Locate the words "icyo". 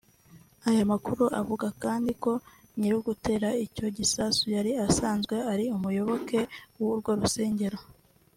3.65-3.85